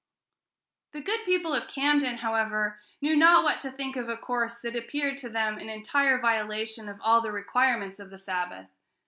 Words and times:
The 0.93 1.01
good 1.01 1.19
people 1.25 1.53
of 1.53 1.67
Camden, 1.67 2.17
however, 2.17 2.79
knew 3.03 3.15
not 3.15 3.43
what 3.43 3.59
to 3.59 3.69
think 3.69 3.95
of 3.95 4.09
a 4.09 4.17
course 4.17 4.59
that 4.61 4.75
appeared 4.75 5.19
to 5.19 5.29
them 5.29 5.59
an 5.59 5.69
entire 5.69 6.17
violation 6.17 6.89
of 6.89 6.99
all 7.01 7.21
the 7.21 7.31
requirements 7.31 7.99
of 7.99 8.09
the 8.09 8.17
Sabbath. 8.17 8.65